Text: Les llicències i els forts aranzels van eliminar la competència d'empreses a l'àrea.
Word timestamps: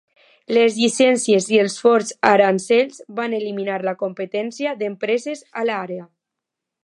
Les 0.57 0.77
llicències 0.83 1.49
i 1.55 1.59
els 1.63 1.75
forts 1.81 2.15
aranzels 2.31 2.97
van 3.19 3.37
eliminar 3.41 3.77
la 3.89 3.95
competència 4.03 4.75
d'empreses 4.81 5.45
a 5.63 5.69
l'àrea. 5.71 6.09